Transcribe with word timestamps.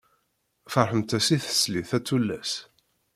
Ferḥemt-as 0.73 1.27
i 1.35 1.37
teslit, 1.43 1.91
a 1.97 1.99
tullas! 2.07 2.51